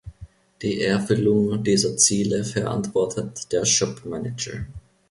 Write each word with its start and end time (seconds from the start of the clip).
Die 0.63 0.81
Erfüllung 0.81 1.63
dieser 1.63 1.95
Ziele 1.95 2.43
verantwortet 2.43 3.51
der 3.51 3.65
Shop 3.67 4.03
Manager. 4.03 4.65